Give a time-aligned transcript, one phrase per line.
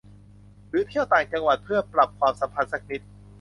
[0.69, 3.01] หรือเที่ยวต่างจังหวัดเพื่อปรับความสัมพันธ์สักนิด